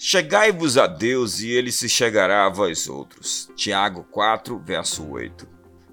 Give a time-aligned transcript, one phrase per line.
[0.00, 3.50] Chegai-vos a Deus e ele se chegará a vós outros.
[3.56, 5.48] Tiago 4, verso 8.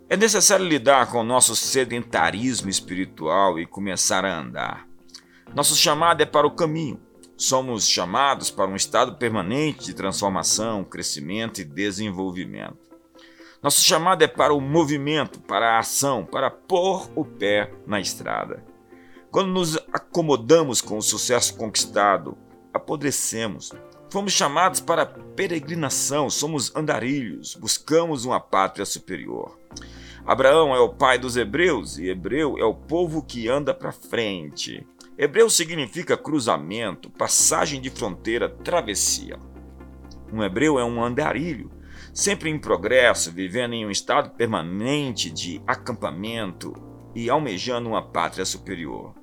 [0.08, 4.88] É necessário lidar com o nosso sedentarismo espiritual e começar a andar.
[5.56, 7.02] Nosso chamado é para o caminho.
[7.36, 12.78] Somos chamados para um estado permanente de transformação, crescimento e desenvolvimento.
[13.60, 18.64] Nosso chamado é para o movimento, para a ação, para pôr o pé na estrada.
[19.32, 22.38] Quando nos acomodamos com o sucesso conquistado,
[22.72, 23.72] apodrecemos.
[24.16, 29.60] Fomos chamados para peregrinação, somos andarilhos, buscamos uma pátria superior.
[30.26, 34.88] Abraão é o pai dos hebreus e hebreu é o povo que anda para frente.
[35.18, 39.38] Hebreu significa cruzamento, passagem de fronteira, travessia.
[40.32, 41.70] Um hebreu é um andarilho,
[42.14, 46.72] sempre em progresso, vivendo em um estado permanente de acampamento
[47.14, 49.14] e almejando uma pátria superior.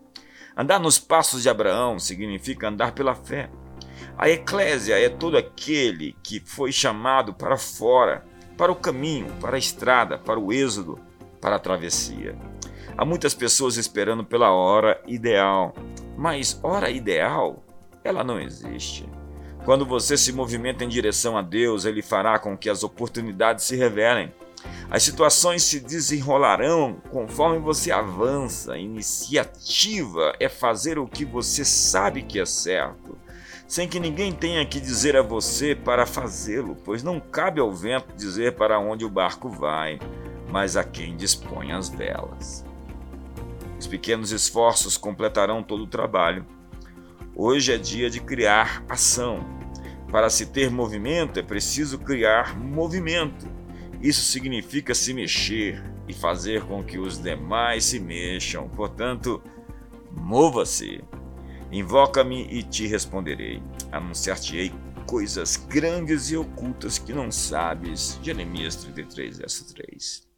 [0.55, 3.49] Andar nos passos de Abraão significa andar pela fé.
[4.17, 8.25] A eclésia é todo aquele que foi chamado para fora,
[8.57, 10.99] para o caminho, para a estrada, para o êxodo,
[11.41, 12.37] para a travessia.
[12.97, 15.75] Há muitas pessoas esperando pela hora ideal,
[16.17, 17.65] mas hora ideal,
[18.05, 19.09] ela não existe.
[19.65, 23.77] Quando você se movimenta em direção a Deus, Ele fará com que as oportunidades se
[23.77, 24.33] revelem.
[24.91, 28.77] As situações se desenrolarão conforme você avança.
[28.77, 33.17] Iniciativa é fazer o que você sabe que é certo,
[33.67, 38.15] sem que ninguém tenha que dizer a você para fazê-lo, pois não cabe ao vento
[38.17, 39.99] dizer para onde o barco vai,
[40.51, 42.65] mas a quem dispõe as velas.
[43.79, 46.47] Os pequenos esforços completarão todo o trabalho.
[47.35, 49.45] Hoje é dia de criar ação.
[50.11, 53.49] Para se ter movimento é preciso criar movimento.
[54.01, 58.69] Isso significa se mexer e fazer com que os demais se mexam.
[58.69, 59.43] Portanto,
[60.11, 61.03] mova-se.
[61.73, 63.63] Invoca-me e te responderei.
[63.91, 64.71] Anunciar-te-ei
[65.07, 68.19] coisas grandes e ocultas que não sabes.
[68.23, 70.32] Jeremias 33, verso 3.